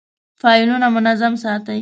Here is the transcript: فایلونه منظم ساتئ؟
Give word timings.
فایلونه 0.41 0.87
منظم 0.93 1.33
ساتئ؟ 1.43 1.79